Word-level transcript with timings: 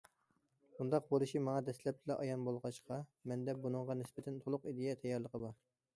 بۇنداق 0.77 1.03
بولۇشى 1.11 1.41
ماڭا 1.47 1.59
دەسلەپتىلا 1.67 2.17
ئايان 2.23 2.47
بولغاچقا، 2.49 2.99
مەندە 3.33 3.57
بۇنىڭغا 3.67 3.97
نىسبەتەن 4.03 4.45
تولۇق 4.47 4.67
ئىدىيە 4.73 5.01
تەييارلىقى 5.05 5.43
بار. 5.45 5.59